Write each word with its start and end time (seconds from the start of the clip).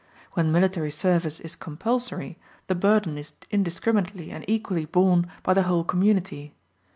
When 0.31 0.51
military 0.51 0.89
service 0.89 1.39
is 1.41 1.55
compulsory, 1.55 2.39
the 2.65 2.73
burden 2.73 3.19
is 3.19 3.33
indiscriminately 3.51 4.31
and 4.31 4.43
equally 4.47 4.85
borne 4.85 5.31
by 5.43 5.53
the 5.53 5.61
whole 5.61 5.83
community. 5.83 6.55